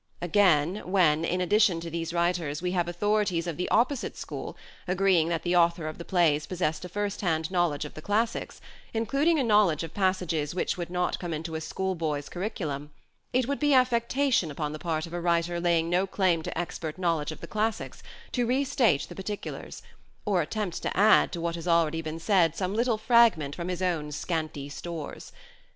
[0.19, 4.57] Again, when, in addition to these writers we have•• shake authorities of the opposite school
[4.87, 8.59] agreeing that the author of the plays possessed a first hand knowledge of the classics,
[8.95, 12.89] including a knowledge of passages which would not come into a schoolboy's curriculum,
[13.31, 16.97] it would be affectation upon the part of a writer laying no claim to expert
[16.97, 19.83] knowledge of the classics to restate the particulars,
[20.25, 23.83] or attempt to add to what has already been said some little fragment from his
[23.83, 25.31] own scanty stores.